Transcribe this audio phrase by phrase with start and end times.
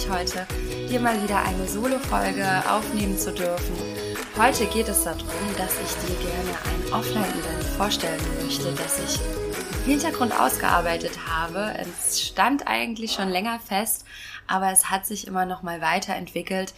[0.00, 0.46] mich heute,
[0.88, 3.76] dir mal wieder eine Solo-Folge aufnehmen zu dürfen.
[4.38, 5.20] Heute geht es darum,
[5.58, 9.20] dass ich dir gerne ein Offline-Event vorstellen möchte, das ich
[9.84, 11.74] im Hintergrund ausgearbeitet habe.
[11.78, 14.06] Es stand eigentlich schon länger fest,
[14.46, 16.72] aber es hat sich immer noch mal weiterentwickelt.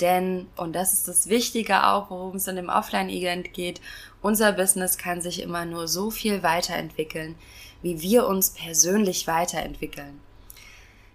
[0.00, 3.80] Denn, und das ist das Wichtige auch, worum es in dem Offline-Event geht,
[4.20, 7.36] unser Business kann sich immer nur so viel weiterentwickeln,
[7.80, 10.20] wie wir uns persönlich weiterentwickeln.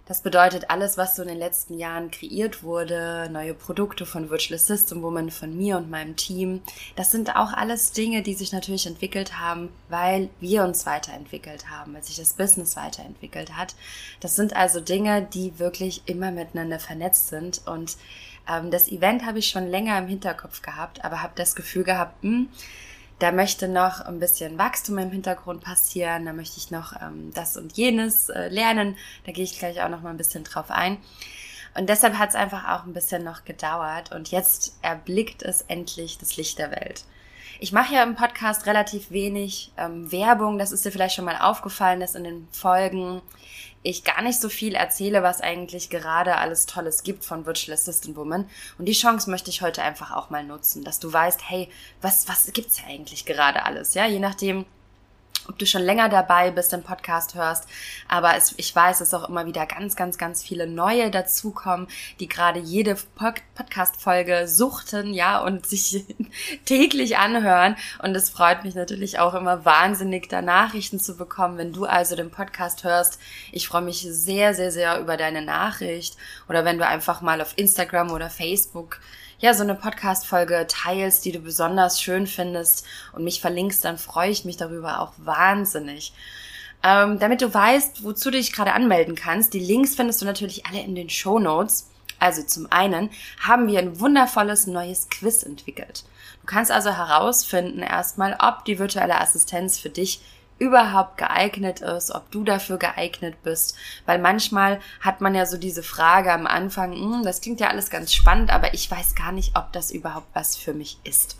[0.06, 4.58] Das bedeutet, alles, was so in den letzten Jahren kreiert wurde, neue Produkte von Virtual
[4.58, 6.60] System Woman, von mir und meinem Team,
[6.96, 11.94] das sind auch alles Dinge, die sich natürlich entwickelt haben, weil wir uns weiterentwickelt haben,
[11.94, 13.76] weil sich das Business weiterentwickelt hat.
[14.18, 17.96] Das sind also Dinge, die wirklich immer miteinander vernetzt sind und
[18.48, 22.24] ähm, das Event habe ich schon länger im Hinterkopf gehabt, aber habe das Gefühl gehabt,
[22.24, 22.48] mh, hm,
[23.18, 27.56] da möchte noch ein bisschen Wachstum im Hintergrund passieren, da möchte ich noch ähm, das
[27.56, 28.96] und jenes äh, lernen.
[29.24, 30.98] Da gehe ich gleich auch noch mal ein bisschen drauf ein.
[31.74, 36.18] Und deshalb hat es einfach auch ein bisschen noch gedauert und jetzt erblickt es endlich
[36.18, 37.04] das Licht der Welt.
[37.60, 40.58] Ich mache ja im Podcast relativ wenig ähm, Werbung.
[40.58, 43.22] Das ist dir vielleicht schon mal aufgefallen, dass in den Folgen
[43.82, 48.16] ich gar nicht so viel erzähle, was eigentlich gerade alles Tolles gibt von Virtual Assistant
[48.16, 48.48] Woman.
[48.78, 51.68] Und die Chance möchte ich heute einfach auch mal nutzen, dass du weißt, hey,
[52.00, 53.94] was, was gibt's ja eigentlich gerade alles?
[53.94, 54.64] Ja, je nachdem,
[55.48, 57.68] ob du schon länger dabei bist, den Podcast hörst.
[58.08, 61.88] Aber es, ich weiß, dass auch immer wieder ganz, ganz, ganz viele neue dazukommen,
[62.20, 66.04] die gerade jede Podcast-Folge suchten, ja, und sich
[66.64, 67.76] täglich anhören.
[68.02, 72.16] Und es freut mich natürlich auch immer wahnsinnig, da Nachrichten zu bekommen, wenn du also
[72.16, 73.18] den Podcast hörst.
[73.50, 76.16] Ich freue mich sehr, sehr, sehr über deine Nachricht.
[76.48, 79.00] Oder wenn du einfach mal auf Instagram oder Facebook
[79.42, 84.30] ja, so eine Podcast-Folge teilst, die du besonders schön findest und mich verlinkst, dann freue
[84.30, 86.12] ich mich darüber auch wahnsinnig.
[86.84, 90.64] Ähm, damit du weißt, wozu du dich gerade anmelden kannst, die Links findest du natürlich
[90.66, 91.88] alle in den Show Notes.
[92.20, 93.10] Also zum einen
[93.40, 96.04] haben wir ein wundervolles neues Quiz entwickelt.
[96.42, 100.20] Du kannst also herausfinden erstmal, ob die virtuelle Assistenz für dich
[100.62, 103.74] überhaupt geeignet ist, ob du dafür geeignet bist.
[104.06, 107.90] Weil manchmal hat man ja so diese Frage am Anfang, hm, das klingt ja alles
[107.90, 111.36] ganz spannend, aber ich weiß gar nicht, ob das überhaupt was für mich ist.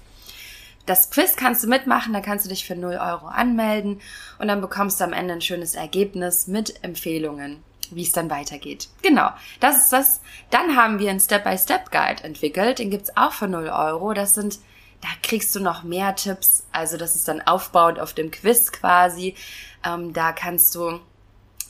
[0.86, 4.00] Das Quiz kannst du mitmachen, da kannst du dich für 0 Euro anmelden
[4.40, 7.62] und dann bekommst du am Ende ein schönes Ergebnis mit Empfehlungen,
[7.92, 8.88] wie es dann weitergeht.
[9.02, 10.20] Genau, das ist das.
[10.50, 14.14] Dann haben wir einen Step-by-Step-Guide entwickelt, den gibt's auch für 0 Euro.
[14.14, 14.58] Das sind
[15.02, 16.64] da kriegst du noch mehr Tipps.
[16.72, 19.34] Also das ist dann aufbauend auf dem Quiz quasi.
[19.84, 21.00] Ähm, da kannst du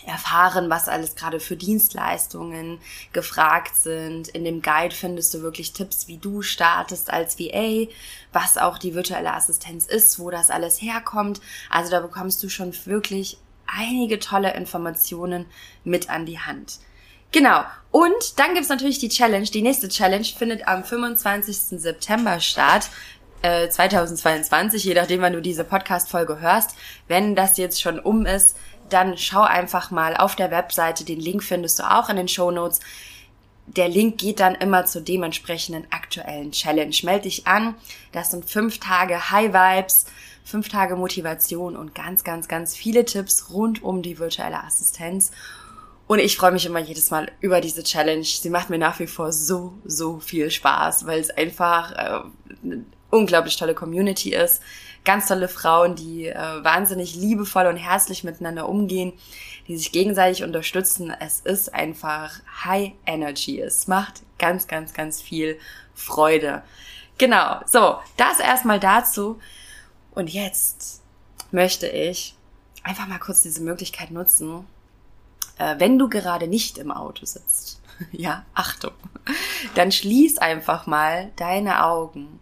[0.06, 2.78] erfahren, was alles gerade für Dienstleistungen
[3.12, 4.28] gefragt sind.
[4.28, 7.86] In dem Guide findest du wirklich Tipps, wie du startest als VA,
[8.32, 11.40] was auch die virtuelle Assistenz ist, wo das alles herkommt.
[11.70, 15.46] Also da bekommst du schon wirklich einige tolle Informationen
[15.84, 16.80] mit an die Hand.
[17.30, 17.64] Genau.
[17.90, 19.46] Und dann gibt's natürlich die Challenge.
[19.46, 21.80] Die nächste Challenge findet am 25.
[21.80, 22.90] September statt.
[23.42, 26.76] 2022, äh, je nachdem, wann du diese Podcast-Folge hörst.
[27.08, 28.56] Wenn das jetzt schon um ist,
[28.88, 31.04] dann schau einfach mal auf der Webseite.
[31.04, 32.80] Den Link findest du auch in den Show Notes.
[33.66, 36.94] Der Link geht dann immer zur dementsprechenden aktuellen Challenge.
[37.02, 37.74] Meld dich an.
[38.12, 40.06] Das sind fünf Tage High Vibes,
[40.44, 45.30] fünf Tage Motivation und ganz, ganz, ganz viele Tipps rund um die virtuelle Assistenz.
[46.08, 48.24] Und ich freue mich immer jedes Mal über diese Challenge.
[48.24, 52.78] Sie macht mir nach wie vor so, so viel Spaß, weil es einfach äh,
[53.12, 54.62] unglaublich tolle Community ist.
[55.04, 56.34] Ganz tolle Frauen, die äh,
[56.64, 59.12] wahnsinnig liebevoll und herzlich miteinander umgehen,
[59.68, 61.12] die sich gegenseitig unterstützen.
[61.20, 63.60] Es ist einfach High Energy.
[63.60, 65.58] Es macht ganz, ganz, ganz viel
[65.94, 66.62] Freude.
[67.18, 69.38] Genau, so, das erstmal dazu.
[70.14, 71.02] Und jetzt
[71.50, 72.34] möchte ich
[72.82, 74.66] einfach mal kurz diese Möglichkeit nutzen,
[75.58, 77.80] äh, wenn du gerade nicht im Auto sitzt.
[78.12, 78.92] ja, Achtung.
[79.74, 82.40] Dann schließ einfach mal deine Augen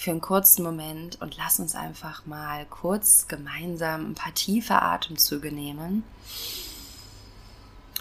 [0.00, 5.52] für einen kurzen Moment und lass uns einfach mal kurz gemeinsam ein paar tiefe Atemzüge
[5.52, 6.04] nehmen.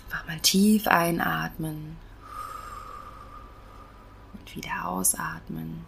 [0.06, 1.98] Einfach mal tief einatmen
[4.32, 5.84] und wieder ausatmen.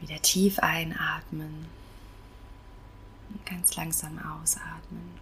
[0.00, 1.66] Wieder tief einatmen
[3.28, 5.20] und ganz langsam ausatmen.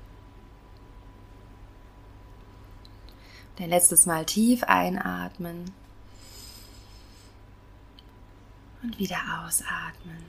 [3.51, 5.75] Und ein letztes Mal tief einatmen
[8.83, 10.25] und wieder ausatmen.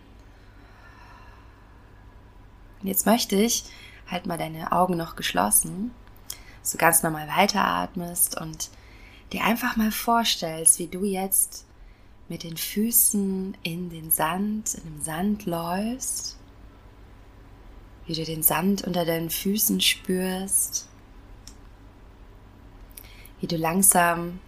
[2.82, 3.66] Und jetzt möchte ich,
[4.10, 5.92] halt mal deine Augen noch geschlossen,
[6.72, 8.70] du ganz normal weiteratmest und
[9.32, 11.66] dir einfach mal vorstellst, wie du jetzt
[12.30, 16.38] mit den Füßen in den Sand, in dem Sand läufst,
[18.06, 20.88] wie du den Sand unter deinen Füßen spürst,
[23.40, 24.40] wie du langsam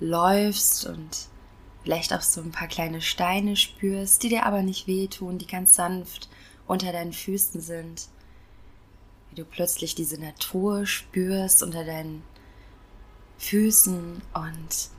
[0.00, 1.28] läufst und
[1.82, 5.74] vielleicht auch so ein paar kleine Steine spürst, die dir aber nicht wehtun, die ganz
[5.74, 6.28] sanft
[6.66, 8.08] unter deinen Füßen sind,
[9.30, 12.22] wie du plötzlich diese Natur spürst unter deinen
[13.38, 14.90] Füßen und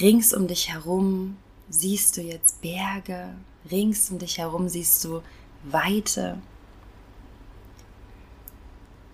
[0.00, 1.36] rings um dich herum
[1.68, 3.34] siehst du jetzt Berge,
[3.70, 5.22] rings um dich herum siehst du
[5.64, 6.38] Weite,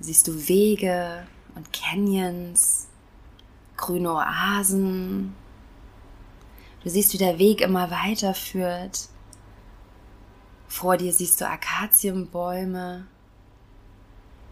[0.01, 2.89] siehst du Wege und Canyons,
[3.77, 5.35] grüne Oasen.
[6.83, 9.09] Du siehst, wie der Weg immer weiter führt.
[10.67, 13.07] Vor dir siehst du Akazienbäume,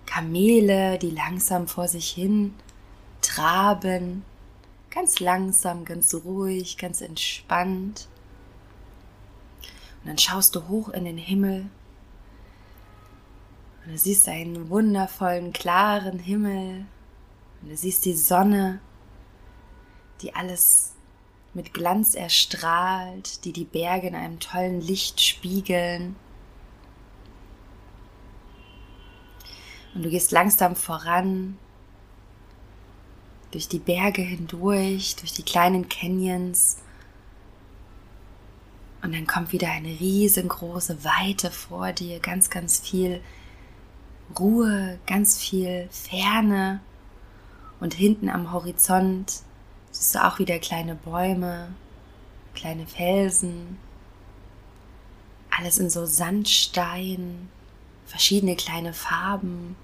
[0.04, 2.54] Kamele, die langsam vor sich hin
[3.20, 4.24] traben,
[4.90, 8.08] ganz langsam, ganz ruhig, ganz entspannt.
[10.00, 11.70] Und dann schaust du hoch in den Himmel
[13.84, 16.84] und du siehst einen wundervollen, klaren Himmel
[17.62, 18.80] und du siehst die Sonne,
[20.20, 20.94] die alles
[21.54, 26.16] mit Glanz erstrahlt, die die Berge in einem tollen Licht spiegeln.
[29.94, 31.58] Und du gehst langsam voran,
[33.50, 36.78] durch die Berge hindurch, durch die kleinen Canyons.
[39.02, 43.22] Und dann kommt wieder eine riesengroße Weite vor dir, ganz, ganz viel
[44.38, 46.80] Ruhe, ganz viel Ferne.
[47.80, 49.42] Und hinten am Horizont
[49.90, 51.74] siehst du auch wieder kleine Bäume,
[52.54, 53.78] kleine Felsen,
[55.50, 57.48] alles in so Sandstein,
[58.06, 59.76] verschiedene kleine Farben,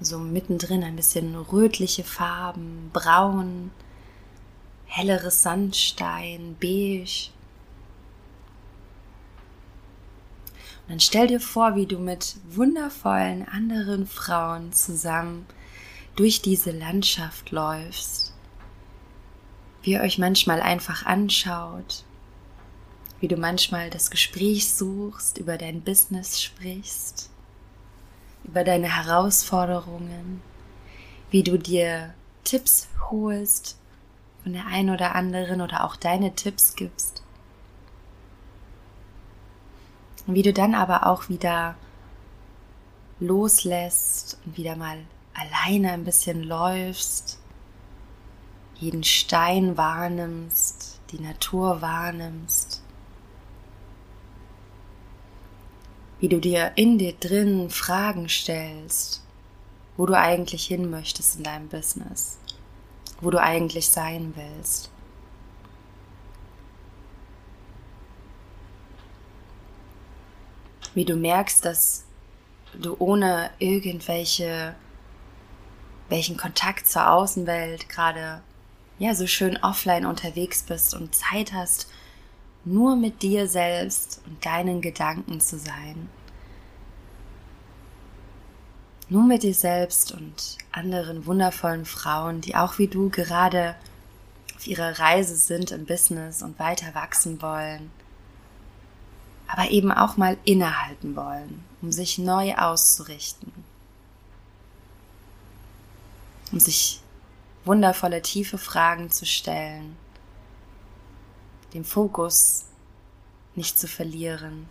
[0.00, 3.70] so mittendrin ein bisschen rötliche Farben, braun,
[4.86, 7.30] helleres Sandstein, beige.
[10.82, 15.46] Und dann stell dir vor, wie du mit wundervollen anderen Frauen zusammen
[16.16, 18.27] durch diese Landschaft läufst,
[19.82, 22.04] wie ihr euch manchmal einfach anschaut,
[23.20, 27.30] wie du manchmal das Gespräch suchst, über dein Business sprichst
[28.48, 30.42] über deine Herausforderungen,
[31.30, 32.14] wie du dir
[32.44, 33.78] Tipps holst
[34.42, 37.22] von der einen oder anderen oder auch deine Tipps gibst.
[40.26, 41.74] Und wie du dann aber auch wieder
[43.20, 44.98] loslässt und wieder mal
[45.34, 47.37] alleine ein bisschen läufst,
[48.78, 52.82] jeden Stein wahrnimmst, die Natur wahrnimmst.
[56.20, 59.22] wie du dir in dir drin Fragen stellst,
[59.96, 62.38] wo du eigentlich hin möchtest in deinem Business,
[63.20, 64.90] wo du eigentlich sein willst.
[70.94, 72.04] Wie du merkst, dass
[72.74, 74.74] du ohne irgendwelche
[76.08, 78.40] welchen Kontakt zur Außenwelt gerade
[78.98, 81.88] ja so schön offline unterwegs bist und Zeit hast,
[82.64, 86.08] nur mit dir selbst und deinen Gedanken zu sein.
[89.08, 93.74] Nur mit dir selbst und anderen wundervollen Frauen, die auch wie du gerade
[94.54, 97.90] auf ihrer Reise sind im Business und weiter wachsen wollen,
[99.46, 103.52] aber eben auch mal innehalten wollen, um sich neu auszurichten,
[106.52, 107.00] um sich
[107.64, 109.96] wundervolle tiefe Fragen zu stellen
[111.74, 112.64] den Fokus
[113.54, 114.68] nicht zu verlieren.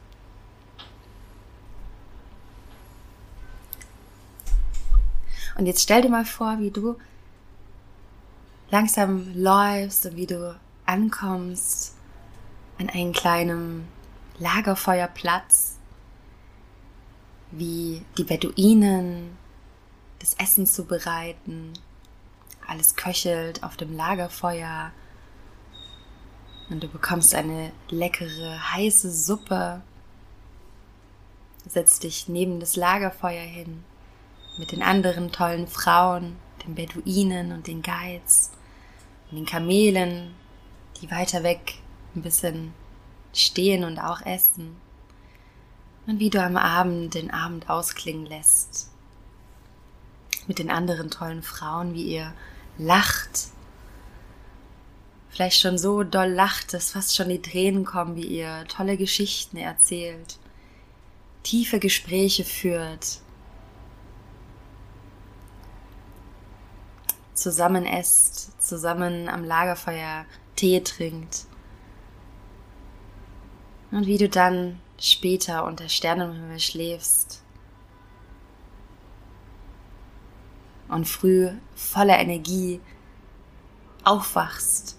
[5.58, 6.96] Und jetzt stell dir mal vor, wie du
[8.70, 11.96] langsam läufst und wie du ankommst
[12.78, 13.88] an einem kleinen
[14.38, 15.78] Lagerfeuerplatz,
[17.50, 19.36] wie die Beduinen
[20.20, 21.74] das Essen zubereiten.
[22.68, 24.92] Alles köchelt auf dem Lagerfeuer
[26.70, 29.82] und du bekommst eine leckere, heiße Suppe.
[31.66, 33.84] Setzt dich neben das Lagerfeuer hin
[34.58, 38.52] mit den anderen tollen Frauen, den Beduinen und den Guides
[39.30, 40.34] und den Kamelen,
[41.00, 41.76] die weiter weg
[42.16, 42.74] ein bisschen
[43.34, 44.76] stehen und auch essen.
[46.06, 48.90] Und wie du am Abend den Abend ausklingen lässt.
[50.48, 52.34] Mit den anderen tollen Frauen, wie ihr
[52.78, 53.52] lacht
[55.38, 59.58] vielleicht schon so doll lacht, dass fast schon die Tränen kommen, wie ihr tolle Geschichten
[59.58, 60.40] erzählt,
[61.44, 63.20] tiefe Gespräche führt,
[67.36, 71.46] zusammen esst, zusammen am Lagerfeuer Tee trinkt.
[73.92, 77.44] Und wie du dann später unter Sternenhimmel schläfst
[80.90, 82.80] und früh voller Energie
[84.04, 84.98] aufwachst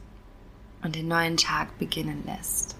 [0.82, 2.76] und den neuen Tag beginnen lässt.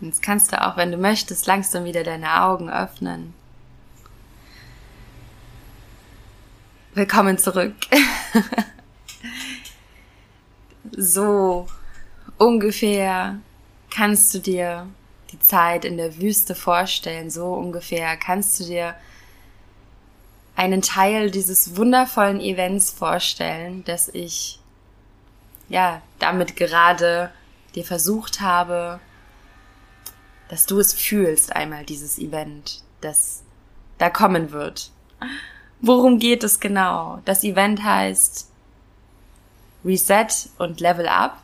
[0.00, 3.34] Jetzt kannst du auch, wenn du möchtest, langsam wieder deine Augen öffnen.
[6.94, 7.74] Willkommen zurück.
[10.92, 11.66] so
[12.38, 13.38] ungefähr
[13.90, 14.86] kannst du dir
[15.32, 17.30] die Zeit in der Wüste vorstellen.
[17.30, 18.94] So ungefähr kannst du dir
[20.56, 24.58] einen Teil dieses wundervollen Events vorstellen, dass ich
[25.68, 27.30] ja damit gerade
[27.74, 28.98] dir versucht habe,
[30.48, 33.42] dass du es fühlst einmal dieses Event, das
[33.98, 34.90] da kommen wird.
[35.80, 37.20] Worum geht es genau?
[37.26, 38.50] Das Event heißt
[39.84, 41.42] Reset und Level Up.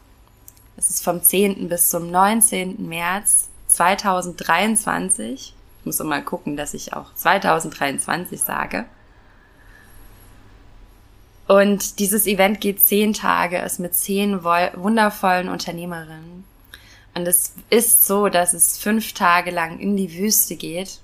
[0.77, 1.69] Es ist vom 10.
[1.69, 2.89] bis zum 19.
[2.89, 5.55] März 2023.
[5.81, 8.87] Ich muss mal gucken, dass ich auch 2023 sage.
[11.49, 16.45] Und dieses Event geht zehn Tage, ist mit zehn wundervollen Unternehmerinnen.
[17.15, 21.01] Und es ist so, dass es fünf Tage lang in die Wüste geht.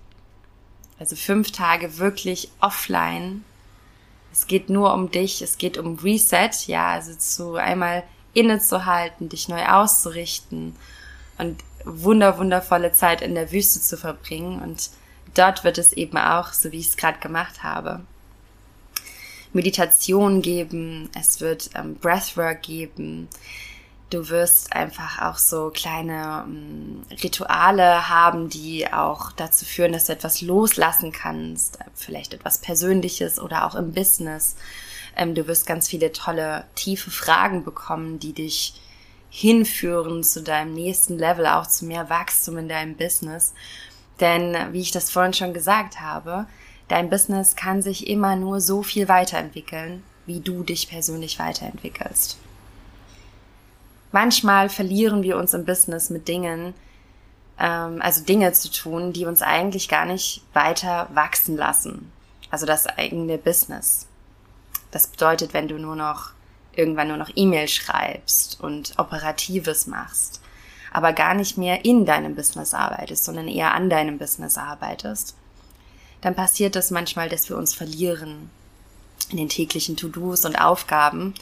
[0.99, 3.45] Also fünf Tage wirklich offline.
[4.33, 9.49] Es geht nur um dich, es geht um Reset, ja, also zu einmal innezuhalten, dich
[9.49, 10.77] neu auszurichten
[11.39, 14.61] und wunder, wundervolle Zeit in der Wüste zu verbringen.
[14.61, 14.91] Und
[15.35, 18.01] dort wird es eben auch, so wie ich es gerade gemacht habe,
[19.53, 23.29] Meditation geben, es wird ähm, Breathwork geben.
[24.11, 30.13] Du wirst einfach auch so kleine ähm, Rituale haben, die auch dazu führen, dass du
[30.13, 34.57] etwas loslassen kannst, vielleicht etwas Persönliches oder auch im Business.
[35.17, 38.81] Ähm, du wirst ganz viele tolle, tiefe Fragen bekommen, die dich
[39.31, 43.53] hinführen zu deinem nächsten Level, auch zu mehr Wachstum in deinem Business.
[44.21, 46.47] Denn, wie ich das vorhin schon gesagt habe,
[46.89, 52.39] Dein Business kann sich immer nur so viel weiterentwickeln, wie du dich persönlich weiterentwickelst.
[54.11, 56.73] Manchmal verlieren wir uns im Business mit Dingen,
[57.59, 62.11] ähm, also Dinge zu tun, die uns eigentlich gar nicht weiter wachsen lassen.
[62.51, 64.07] Also das eigene Business.
[64.91, 66.31] Das bedeutet, wenn du nur noch
[66.75, 70.41] irgendwann nur noch E-Mail schreibst und Operatives machst,
[70.93, 75.37] aber gar nicht mehr in deinem Business arbeitest, sondern eher an deinem Business arbeitest,
[76.21, 78.51] dann passiert es manchmal, dass wir uns verlieren
[79.31, 81.35] in den täglichen To-Dos und Aufgaben,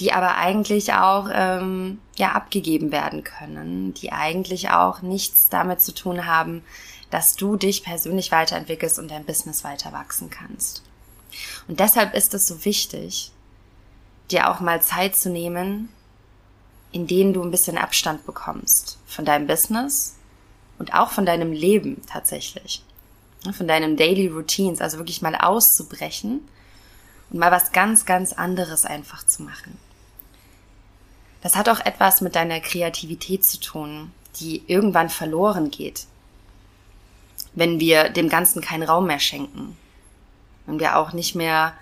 [0.00, 5.92] die aber eigentlich auch ähm, ja abgegeben werden können, die eigentlich auch nichts damit zu
[5.94, 6.64] tun haben,
[7.10, 10.82] dass du dich persönlich weiterentwickelst und dein Business weiter wachsen kannst.
[11.68, 13.32] Und deshalb ist es so wichtig,
[14.30, 15.90] dir auch mal Zeit zu nehmen,
[16.90, 20.16] in denen du ein bisschen Abstand bekommst von deinem Business
[20.78, 22.82] und auch von deinem Leben tatsächlich.
[23.50, 26.40] Von deinen Daily Routines, also wirklich mal auszubrechen
[27.30, 29.78] und mal was ganz, ganz anderes einfach zu machen.
[31.40, 36.06] Das hat auch etwas mit deiner Kreativität zu tun, die irgendwann verloren geht,
[37.54, 39.76] wenn wir dem Ganzen keinen Raum mehr schenken.
[40.66, 41.74] Wenn wir auch nicht mehr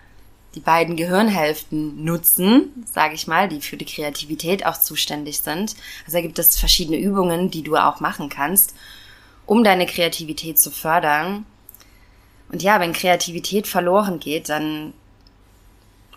[0.54, 5.76] die beiden Gehirnhälften nutzen, sage ich mal, die für die Kreativität auch zuständig sind.
[6.06, 8.74] Also da gibt es verschiedene Übungen, die du auch machen kannst,
[9.50, 11.44] um deine Kreativität zu fördern.
[12.52, 14.94] Und ja, wenn Kreativität verloren geht, dann,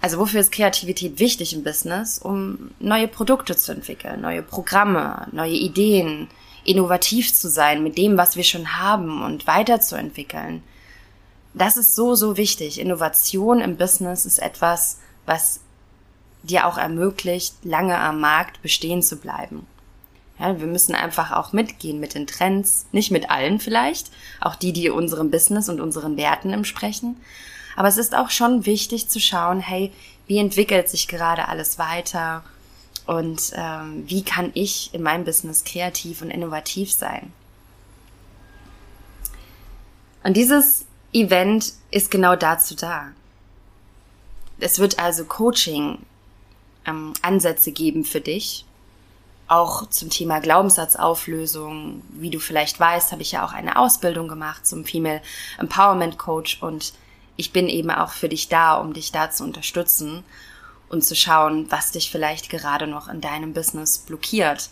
[0.01, 2.19] also wofür ist Kreativität wichtig im Business?
[2.19, 6.27] Um neue Produkte zu entwickeln, neue Programme, neue Ideen,
[6.63, 10.61] innovativ zu sein mit dem, was wir schon haben und weiterzuentwickeln.
[11.55, 12.79] Das ist so, so wichtig.
[12.79, 15.59] Innovation im Business ist etwas, was
[16.43, 19.65] dir auch ermöglicht, lange am Markt bestehen zu bleiben.
[20.43, 24.73] Ja, wir müssen einfach auch mitgehen mit den Trends, nicht mit allen vielleicht, auch die,
[24.73, 27.15] die unserem Business und unseren Werten entsprechen.
[27.77, 29.93] Aber es ist auch schon wichtig zu schauen, hey,
[30.27, 32.43] wie entwickelt sich gerade alles weiter
[33.05, 37.31] und ähm, wie kann ich in meinem Business kreativ und innovativ sein.
[40.25, 40.83] Und dieses
[41.13, 43.13] Event ist genau dazu da.
[44.59, 45.99] Es wird also Coaching
[46.85, 47.13] ähm,
[47.73, 48.65] geben für dich,
[49.47, 52.01] auch zum Thema Glaubenssatzauflösung.
[52.09, 55.21] Wie du vielleicht weißt, habe ich ja auch eine Ausbildung gemacht zum Female
[55.57, 56.93] Empowerment Coach und
[57.35, 60.23] ich bin eben auch für dich da, um dich da zu unterstützen
[60.89, 64.69] und zu schauen, was dich vielleicht gerade noch in deinem Business blockiert.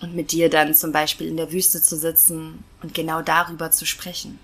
[0.00, 3.86] Und mit dir dann zum Beispiel in der Wüste zu sitzen und genau darüber zu
[3.86, 4.40] sprechen.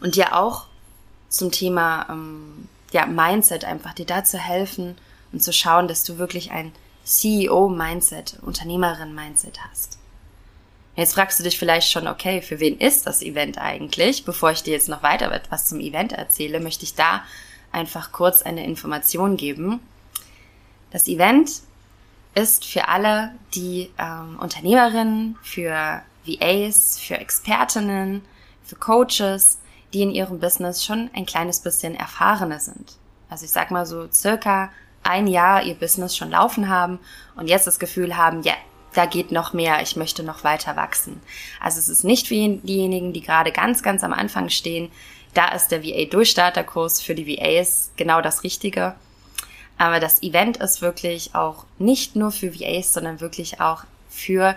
[0.00, 0.66] Und dir auch
[1.28, 4.96] zum Thema ähm, ja, Mindset einfach dir da zu helfen
[5.32, 6.72] und zu schauen, dass du wirklich ein
[7.04, 9.98] CEO-Mindset, Unternehmerin-Mindset hast.
[10.96, 14.24] Jetzt fragst du dich vielleicht schon, okay, für wen ist das Event eigentlich?
[14.24, 17.22] Bevor ich dir jetzt noch weiter etwas zum Event erzähle, möchte ich da
[17.72, 19.80] einfach kurz eine Information geben.
[20.90, 21.62] Das Event
[22.34, 28.22] ist für alle, die ähm, Unternehmerinnen, für VAs, für Expertinnen,
[28.64, 29.58] für Coaches,
[29.92, 32.96] die in ihrem Business schon ein kleines bisschen erfahrener sind.
[33.28, 34.70] Also ich sag mal so circa
[35.02, 36.98] ein Jahr ihr Business schon laufen haben
[37.36, 38.54] und jetzt das Gefühl haben, ja,
[38.92, 41.20] da geht noch mehr, ich möchte noch weiter wachsen.
[41.60, 44.90] Also es ist nicht für diejenigen, die gerade ganz, ganz am Anfang stehen.
[45.32, 48.94] Da ist der VA-Durchstarterkurs für die VAs genau das Richtige.
[49.78, 54.56] Aber das Event ist wirklich auch nicht nur für VAs, sondern wirklich auch für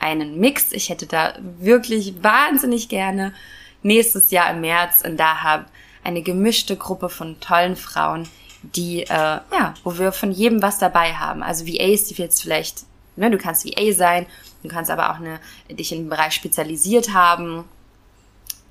[0.00, 0.72] einen Mix.
[0.72, 3.34] Ich hätte da wirklich wahnsinnig gerne
[3.82, 5.66] nächstes Jahr im März in Dahab
[6.02, 8.28] eine gemischte Gruppe von tollen Frauen,
[8.74, 11.42] die, äh, ja, wo wir von jedem was dabei haben.
[11.42, 12.84] Also VAs, die jetzt vielleicht,
[13.16, 14.26] ne, du kannst VA sein,
[14.62, 15.40] du kannst aber auch eine,
[15.70, 17.64] dich in den Bereich spezialisiert haben,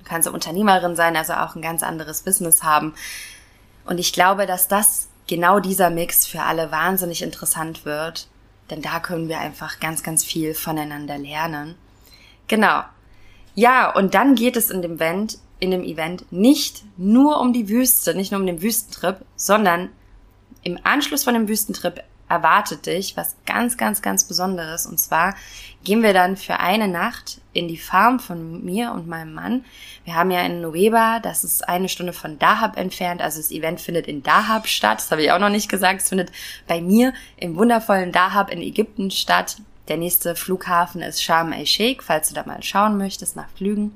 [0.00, 2.94] du kannst Unternehmerin sein, also auch ein ganz anderes Business haben.
[3.84, 8.28] Und ich glaube, dass das genau dieser Mix für alle wahnsinnig interessant wird,
[8.70, 11.76] denn da können wir einfach ganz, ganz viel voneinander lernen.
[12.48, 12.82] Genau.
[13.54, 17.68] Ja, und dann geht es in dem Event in dem Event nicht nur um die
[17.68, 19.90] Wüste, nicht nur um den Wüstentrip, sondern
[20.62, 24.86] im Anschluss von dem Wüstentrip erwartet dich was ganz, ganz, ganz Besonderes.
[24.86, 25.34] Und zwar
[25.84, 29.64] gehen wir dann für eine Nacht in die Farm von mir und meinem Mann.
[30.04, 33.20] Wir haben ja in Nueva, das ist eine Stunde von Dahab entfernt.
[33.20, 34.98] Also das Event findet in Dahab statt.
[34.98, 36.02] Das habe ich auch noch nicht gesagt.
[36.02, 36.32] Es findet
[36.66, 39.58] bei mir im wundervollen Dahab in Ägypten statt.
[39.88, 43.92] Der nächste Flughafen ist Sharm el-Sheikh, falls du da mal schauen möchtest nach Flügen.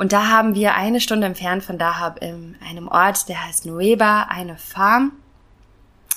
[0.00, 4.28] Und da haben wir eine Stunde entfernt von Dahab in einem Ort, der heißt Nueva,
[4.30, 5.12] eine Farm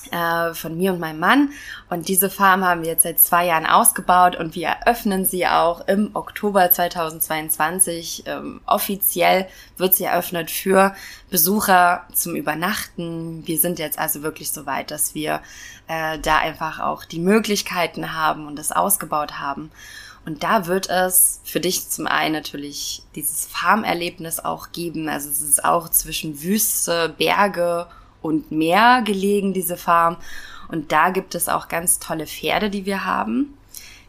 [0.10, 1.50] äh, von mir und meinem Mann.
[1.90, 5.86] Und diese Farm haben wir jetzt seit zwei Jahren ausgebaut und wir eröffnen sie auch
[5.86, 8.24] im Oktober 2022.
[8.26, 10.96] Ähm, offiziell wird sie eröffnet für
[11.30, 13.46] Besucher zum Übernachten.
[13.46, 15.42] Wir sind jetzt also wirklich so weit, dass wir
[15.90, 19.72] äh, da einfach auch die Möglichkeiten haben und das ausgebaut haben.
[20.26, 25.10] Und da wird es für dich zum einen natürlich dieses Farmerlebnis auch geben.
[25.10, 27.88] Also es ist auch zwischen Wüste, Berge
[28.22, 30.18] und Meer gelegen, diese Farm.
[30.70, 33.58] Und da gibt es auch ganz tolle Pferde, die wir haben.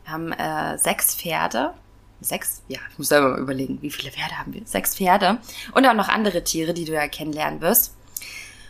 [0.04, 1.74] Wir haben äh, sechs Pferde.
[2.20, 2.62] Sechs?
[2.68, 4.62] Ja, ich muss selber mal überlegen, wie viele Pferde haben wir?
[4.64, 5.38] Sechs Pferde.
[5.72, 7.94] Und auch noch andere Tiere, die du ja kennenlernen wirst.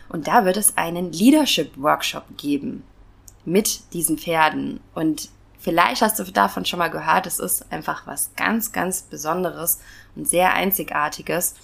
[0.09, 2.83] Und da wird es einen Leadership-Workshop geben
[3.45, 4.79] mit diesen Pferden.
[4.93, 5.29] Und
[5.65, 9.79] Vielleicht hast du davon schon mal gehört, es ist einfach was ganz, ganz Besonderes
[10.15, 11.55] und sehr Einzigartiges,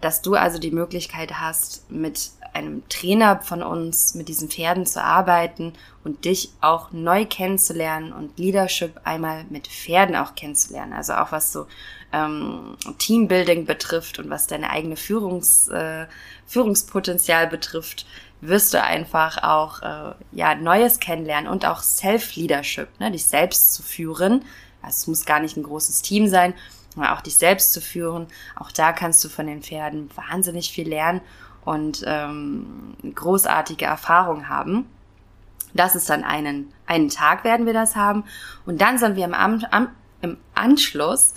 [0.00, 5.02] dass du also die Möglichkeit hast, mit einem Trainer von uns, mit diesen Pferden zu
[5.02, 5.72] arbeiten
[6.04, 10.92] und dich auch neu kennenzulernen und Leadership einmal mit Pferden auch kennenzulernen.
[10.92, 11.66] Also auch was so
[12.12, 16.06] ähm, Teambuilding betrifft und was deine eigene Führungs, äh,
[16.46, 18.06] Führungspotenzial betrifft,
[18.42, 23.82] wirst du einfach auch äh, ja Neues kennenlernen und auch Self-Leadership, ne, dich selbst zu
[23.82, 24.44] führen.
[24.82, 26.52] Also es muss gar nicht ein großes Team sein,
[26.96, 28.26] aber auch dich selbst zu führen.
[28.56, 31.20] Auch da kannst du von den Pferden wahnsinnig viel lernen
[31.64, 34.86] und ähm, großartige Erfahrung haben.
[35.72, 38.24] Das ist dann einen einen Tag werden wir das haben
[38.66, 39.88] und dann sind wir im, Am, am,
[40.20, 41.34] im Anschluss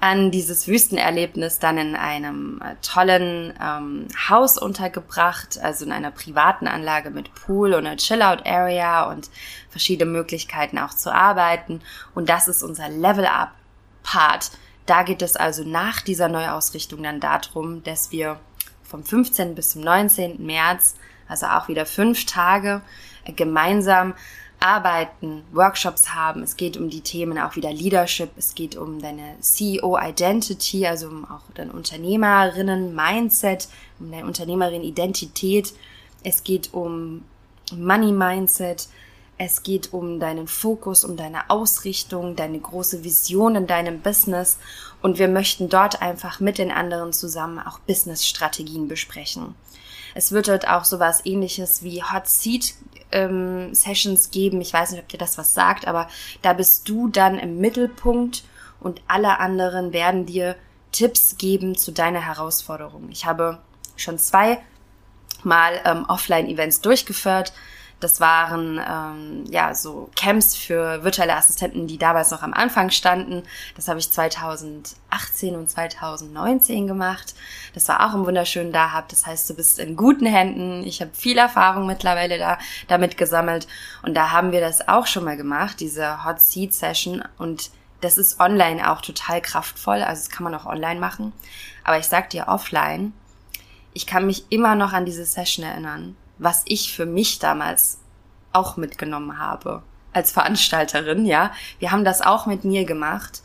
[0.00, 6.66] an dieses Wüstenerlebnis dann in einem äh, tollen ähm, Haus untergebracht, also in einer privaten
[6.66, 9.30] Anlage mit Pool und einer Chill-Out-Area und
[9.70, 11.80] verschiedene Möglichkeiten auch zu arbeiten.
[12.14, 14.50] Und das ist unser Level-Up-Part.
[14.84, 18.38] Da geht es also nach dieser Neuausrichtung dann darum, dass wir
[18.84, 19.54] vom 15.
[19.54, 20.44] bis zum 19.
[20.44, 20.94] März,
[21.26, 22.82] also auch wieder fünf Tage,
[23.24, 24.14] äh, gemeinsam
[24.60, 26.42] arbeiten, Workshops haben.
[26.42, 28.30] Es geht um die Themen auch wieder Leadership.
[28.36, 33.68] Es geht um deine CEO Identity, also um auch dein Unternehmerinnen Mindset,
[34.00, 35.74] um deine Unternehmerin Identität.
[36.24, 37.24] Es geht um
[37.74, 38.88] Money Mindset.
[39.38, 44.58] Es geht um deinen Fokus, um deine Ausrichtung, deine große Vision in deinem Business.
[45.02, 49.54] Und wir möchten dort einfach mit den anderen zusammen auch Business-Strategien besprechen.
[50.14, 52.72] Es wird dort auch sowas ähnliches wie Hot Seat
[53.12, 54.60] ähm, Sessions geben.
[54.60, 56.08] Ich weiß nicht, ob dir das was sagt, aber
[56.42, 58.44] da bist du dann im Mittelpunkt
[58.80, 60.56] und alle anderen werden dir
[60.92, 63.08] Tipps geben zu deiner Herausforderung.
[63.10, 63.58] Ich habe
[63.96, 64.58] schon zwei
[65.42, 67.52] Mal ähm, Offline-Events durchgeführt.
[68.00, 73.42] Das waren ähm, ja so Camps für virtuelle Assistenten, die damals noch am Anfang standen.
[73.74, 77.34] Das habe ich 2018 2018 und 2019 gemacht.
[77.74, 79.08] Das war auch im wunderschönen Dahab.
[79.08, 80.84] Das heißt, du bist in guten Händen.
[80.84, 83.66] Ich habe viel Erfahrung mittlerweile da damit gesammelt.
[84.02, 87.22] Und da haben wir das auch schon mal gemacht, diese Hot Seat Session.
[87.38, 90.02] Und das ist online auch total kraftvoll.
[90.02, 91.32] Also das kann man auch online machen.
[91.84, 93.12] Aber ich sag dir offline,
[93.92, 97.98] ich kann mich immer noch an diese Session erinnern, was ich für mich damals
[98.52, 101.52] auch mitgenommen habe als Veranstalterin, ja.
[101.78, 103.42] Wir haben das auch mit mir gemacht.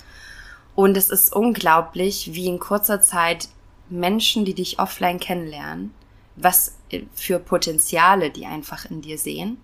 [0.73, 3.49] Und es ist unglaublich, wie in kurzer Zeit
[3.89, 5.93] Menschen, die dich offline kennenlernen,
[6.37, 6.75] was
[7.13, 9.57] für Potenziale die einfach in dir sehen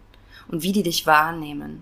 [0.50, 1.82] und wie die dich wahrnehmen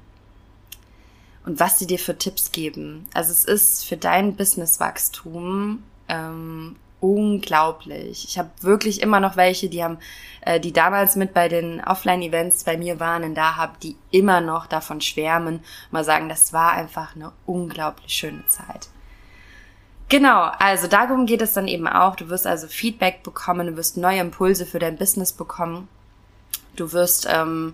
[1.43, 3.07] und was sie dir für Tipps geben.
[3.13, 8.25] Also es ist für dein Businesswachstum ähm, unglaublich.
[8.27, 9.99] Ich habe wirklich immer noch welche, die haben,
[10.41, 14.41] äh, die damals mit bei den Offline-Events bei mir waren und da habe, die immer
[14.41, 15.59] noch davon schwärmen,
[15.91, 18.87] mal sagen, das war einfach eine unglaublich schöne Zeit.
[20.09, 22.15] Genau, also darum geht es dann eben auch.
[22.15, 25.87] Du wirst also Feedback bekommen, du wirst neue Impulse für dein Business bekommen.
[26.75, 27.73] Du wirst ähm,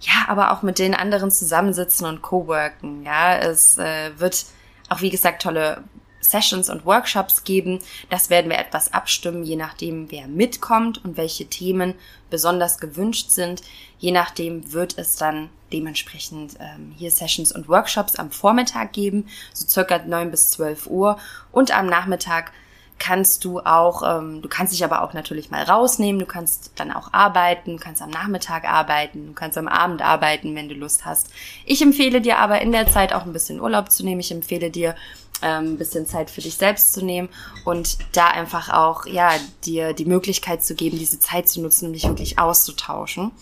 [0.00, 3.04] ja, aber auch mit den anderen zusammensitzen und coworken.
[3.04, 4.46] Ja, es äh, wird
[4.88, 5.84] auch wie gesagt tolle
[6.20, 7.80] Sessions und Workshops geben.
[8.08, 11.94] Das werden wir etwas abstimmen, je nachdem, wer mitkommt und welche Themen
[12.28, 13.62] besonders gewünscht sind.
[13.98, 19.66] Je nachdem wird es dann dementsprechend ähm, hier Sessions und Workshops am Vormittag geben, so
[19.66, 21.18] circa neun bis zwölf Uhr
[21.52, 22.52] und am Nachmittag
[23.00, 26.92] kannst du auch, ähm, du kannst dich aber auch natürlich mal rausnehmen, du kannst dann
[26.92, 31.04] auch arbeiten, du kannst am Nachmittag arbeiten, du kannst am Abend arbeiten, wenn du Lust
[31.04, 31.30] hast.
[31.64, 34.20] Ich empfehle dir aber in der Zeit auch ein bisschen Urlaub zu nehmen.
[34.20, 34.94] Ich empfehle dir
[35.42, 37.30] ähm, ein bisschen Zeit für dich selbst zu nehmen
[37.64, 39.32] und da einfach auch, ja,
[39.64, 43.32] dir die Möglichkeit zu geben, diese Zeit zu nutzen, um dich wirklich auszutauschen.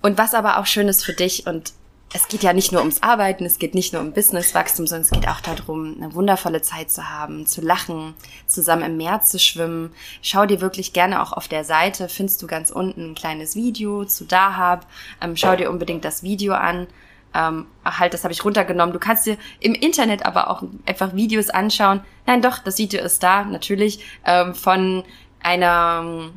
[0.00, 1.72] Und was aber auch schön ist für dich und
[2.12, 5.10] es geht ja nicht nur ums Arbeiten, es geht nicht nur um Businesswachstum, sondern es
[5.10, 8.14] geht auch darum, eine wundervolle Zeit zu haben, zu lachen,
[8.46, 9.92] zusammen im Meer zu schwimmen.
[10.22, 14.06] Schau dir wirklich gerne auch auf der Seite, findest du ganz unten ein kleines Video
[14.06, 14.86] zu Dahab.
[15.20, 16.86] Ähm, schau dir unbedingt das Video an.
[17.34, 18.94] Ähm, halt, das habe ich runtergenommen.
[18.94, 22.00] Du kannst dir im Internet aber auch einfach Videos anschauen.
[22.26, 25.04] Nein, doch, das Video ist da, natürlich, ähm, von
[25.42, 26.30] einer,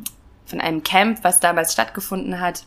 [0.46, 2.66] von einem Camp, was damals stattgefunden hat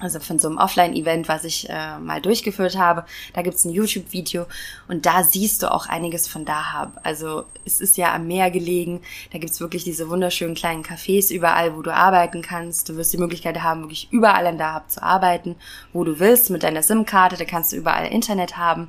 [0.00, 3.04] also von so einem Offline-Event, was ich äh, mal durchgeführt habe.
[3.32, 4.46] Da gibt's ein YouTube-Video
[4.88, 7.00] und da siehst du auch einiges von Dahab.
[7.02, 9.00] Also es ist ja am Meer gelegen,
[9.32, 12.88] da gibt's wirklich diese wunderschönen kleinen Cafés überall, wo du arbeiten kannst.
[12.88, 15.56] Du wirst die Möglichkeit haben, wirklich überall in Dahab zu arbeiten,
[15.92, 18.88] wo du willst, mit deiner SIM-Karte, da kannst du überall Internet haben.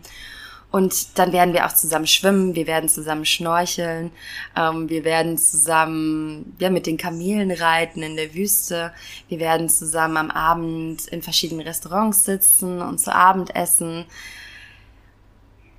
[0.71, 4.11] Und dann werden wir auch zusammen schwimmen, wir werden zusammen schnorcheln,
[4.57, 8.91] ähm, wir werden zusammen ja, mit den Kamelen reiten in der Wüste,
[9.29, 14.05] wir werden zusammen am Abend in verschiedenen Restaurants sitzen und zu Abend essen.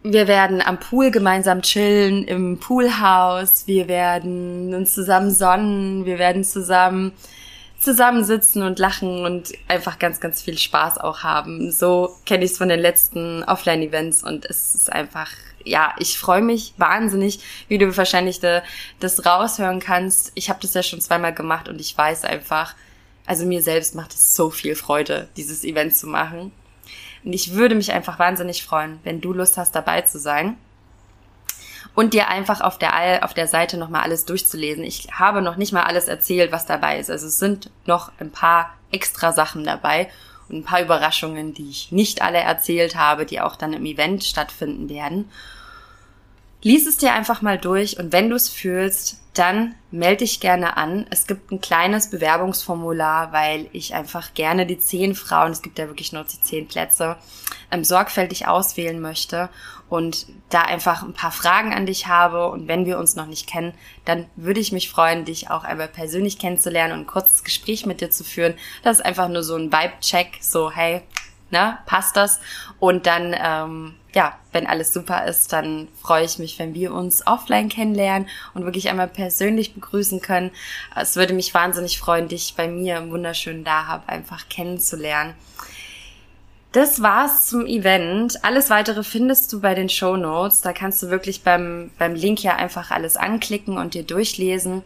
[0.03, 6.43] Wir werden am Pool gemeinsam chillen, im Poolhaus, wir werden uns zusammen sonnen, wir werden
[6.43, 7.13] zusammen
[7.79, 11.71] zusammensitzen und lachen und einfach ganz, ganz viel Spaß auch haben.
[11.71, 15.31] So kenne ich es von den letzten Offline-Events und es ist einfach,
[15.65, 18.63] ja, ich freue mich wahnsinnig, wie du wahrscheinlich de,
[19.01, 20.33] das raushören kannst.
[20.35, 22.75] Ich habe das ja schon zweimal gemacht und ich weiß einfach,
[23.27, 26.53] also mir selbst macht es so viel Freude, dieses Event zu machen.
[27.25, 30.57] Und ich würde mich einfach wahnsinnig freuen, wenn du Lust hast, dabei zu sein
[31.97, 34.85] und dir einfach auf der, auf der Seite nochmal alles durchzulesen.
[34.85, 37.11] Ich habe noch nicht mal alles erzählt, was dabei ist.
[37.11, 40.11] Also es sind noch ein paar extra Sachen dabei
[40.51, 44.25] und ein paar Überraschungen, die ich nicht alle erzählt habe, die auch dann im Event
[44.25, 45.31] stattfinden werden.
[46.63, 50.77] Lies es dir einfach mal durch und wenn du es fühlst, dann melde dich gerne
[50.79, 51.07] an.
[51.11, 55.89] Es gibt ein kleines Bewerbungsformular, weil ich einfach gerne die zehn Frauen, es gibt ja
[55.89, 57.17] wirklich nur die zehn Plätze,
[57.71, 59.51] ähm, sorgfältig auswählen möchte
[59.89, 62.49] und da einfach ein paar Fragen an dich habe.
[62.49, 65.89] Und wenn wir uns noch nicht kennen, dann würde ich mich freuen, dich auch einmal
[65.89, 68.55] persönlich kennenzulernen und ein kurzes Gespräch mit dir zu führen.
[68.83, 71.03] Das ist einfach nur so ein Vibe-Check, so hey,
[71.51, 72.41] ne, passt das?
[72.79, 77.27] Und dann, ähm, ja, wenn alles super ist, dann freue ich mich, wenn wir uns
[77.27, 80.51] offline kennenlernen und wirklich einmal persönlich begrüßen können.
[80.95, 85.35] Es würde mich wahnsinnig freuen, dich bei mir im wunderschönen Dahab einfach kennenzulernen.
[86.73, 88.45] Das war's zum Event.
[88.45, 90.61] Alles weitere findest du bei den Show Notes.
[90.61, 94.83] Da kannst du wirklich beim, beim Link ja einfach alles anklicken und dir durchlesen.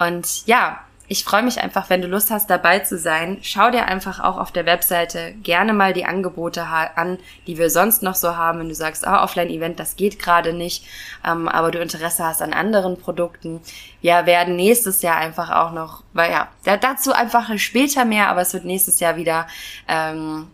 [0.00, 0.80] Und ja,
[1.12, 3.36] ich freue mich einfach, wenn du Lust hast, dabei zu sein.
[3.42, 8.02] Schau dir einfach auch auf der Webseite gerne mal die Angebote an, die wir sonst
[8.02, 8.60] noch so haben.
[8.60, 10.86] Wenn du sagst, oh, Offline-Event, das geht gerade nicht,
[11.22, 13.60] ähm, aber du Interesse hast an anderen Produkten.
[14.00, 16.48] Wir werden nächstes Jahr einfach auch noch, weil ja,
[16.78, 19.46] dazu einfach später mehr, aber es wird nächstes Jahr wieder
[19.88, 20.46] ähm,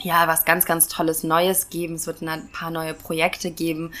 [0.00, 1.94] ja, was ganz, ganz Tolles Neues geben.
[1.94, 3.92] Es wird ein paar neue Projekte geben.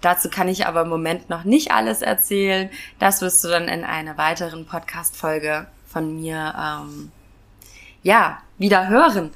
[0.00, 2.70] Dazu kann ich aber im Moment noch nicht alles erzählen.
[2.98, 7.12] Das wirst du dann in einer weiteren Podcast-Folge von mir, ähm,
[8.02, 9.30] ja, wieder hören.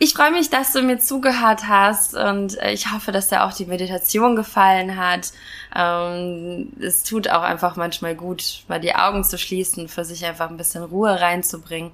[0.00, 3.52] Ich freue mich, dass du mir zugehört hast und äh, ich hoffe, dass dir auch
[3.52, 5.32] die Meditation gefallen hat.
[5.74, 10.50] Ähm, es tut auch einfach manchmal gut, mal die Augen zu schließen, für sich einfach
[10.50, 11.90] ein bisschen Ruhe reinzubringen.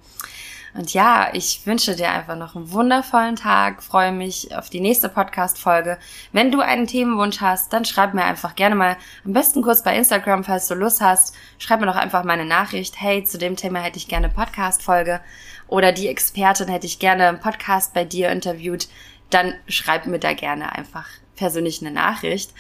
[0.75, 5.09] Und ja, ich wünsche dir einfach noch einen wundervollen Tag, freue mich auf die nächste
[5.09, 5.99] Podcast-Folge.
[6.33, 9.97] Wenn du einen Themenwunsch hast, dann schreib mir einfach gerne mal, am besten kurz bei
[9.97, 13.79] Instagram, falls du Lust hast, schreib mir doch einfach meine Nachricht, hey, zu dem Thema
[13.79, 15.21] hätte ich gerne Podcast-Folge.
[15.69, 18.89] Oder die Expertin hätte ich gerne im Podcast bei dir interviewt,
[19.31, 21.07] dann schreib mir da gerne einfach
[21.37, 22.53] persönlich eine Nachricht.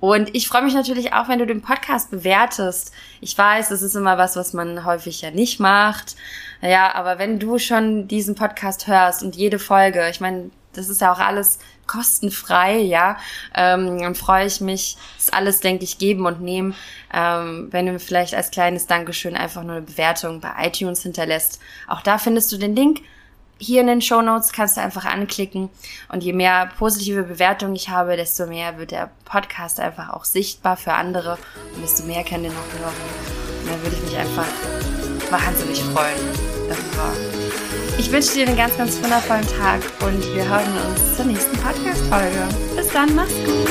[0.00, 2.92] Und ich freue mich natürlich auch, wenn du den Podcast bewertest.
[3.20, 6.16] Ich weiß, es ist immer was, was man häufig ja nicht macht.
[6.62, 11.00] Ja, aber wenn du schon diesen Podcast hörst und jede Folge, ich meine, das ist
[11.00, 13.16] ja auch alles kostenfrei, ja,
[13.54, 16.74] ähm, dann freue ich mich, ist alles, denke ich, geben und nehmen,
[17.12, 21.58] ähm, wenn du mir vielleicht als kleines Dankeschön einfach nur eine Bewertung bei iTunes hinterlässt.
[21.88, 23.00] Auch da findest du den Link
[23.60, 25.68] hier in den Show Notes kannst du einfach anklicken.
[26.08, 30.76] Und je mehr positive Bewertungen ich habe, desto mehr wird der Podcast einfach auch sichtbar
[30.76, 31.38] für andere
[31.74, 32.94] und desto mehr kann den noch hören.
[33.62, 34.46] Und dann würde ich mich einfach
[35.30, 36.16] wahnsinnig freuen
[36.68, 37.12] darüber.
[37.98, 42.48] Ich wünsche dir einen ganz, ganz wundervollen Tag und wir hören uns zur nächsten Podcast-Folge.
[42.76, 43.68] Bis dann, mach's gut.